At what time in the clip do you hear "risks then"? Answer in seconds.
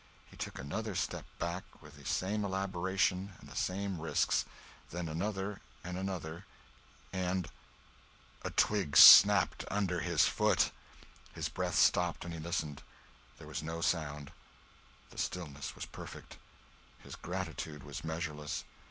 4.01-5.07